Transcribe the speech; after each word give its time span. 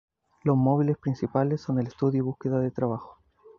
Los 0.43 0.57
móviles 0.57 0.97
principales 0.97 1.61
son 1.61 1.77
el 1.79 1.85
estudio 1.85 2.17
y 2.17 2.21
búsqueda 2.25 2.57
de 2.59 2.71
trabajo. 2.71 3.19